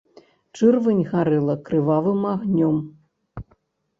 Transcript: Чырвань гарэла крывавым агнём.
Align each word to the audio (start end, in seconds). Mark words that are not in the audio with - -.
Чырвань 0.55 1.03
гарэла 1.09 1.55
крывавым 1.67 2.21
агнём. 2.33 2.77